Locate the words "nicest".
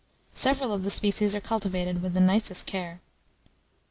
2.19-2.65